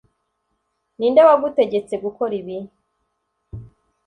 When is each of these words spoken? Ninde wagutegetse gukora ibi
Ninde 0.97 1.21
wagutegetse 1.27 1.95
gukora 2.03 2.33
ibi 2.41 2.57